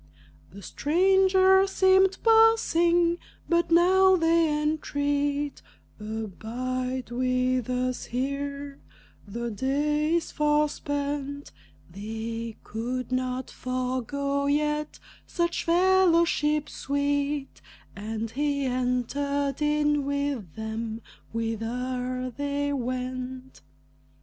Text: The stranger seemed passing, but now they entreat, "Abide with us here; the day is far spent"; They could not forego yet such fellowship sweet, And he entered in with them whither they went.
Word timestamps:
The 0.49 0.63
stranger 0.63 1.67
seemed 1.67 2.17
passing, 2.23 3.19
but 3.47 3.69
now 3.69 4.15
they 4.15 4.59
entreat, 4.63 5.61
"Abide 5.99 7.11
with 7.11 7.69
us 7.69 8.05
here; 8.05 8.79
the 9.27 9.51
day 9.51 10.15
is 10.15 10.31
far 10.31 10.67
spent"; 10.69 11.51
They 11.87 12.57
could 12.63 13.11
not 13.11 13.51
forego 13.51 14.47
yet 14.47 14.97
such 15.27 15.65
fellowship 15.65 16.67
sweet, 16.67 17.61
And 17.95 18.31
he 18.31 18.65
entered 18.65 19.61
in 19.61 20.03
with 20.07 20.55
them 20.55 21.01
whither 21.31 22.33
they 22.35 22.73
went. 22.73 23.61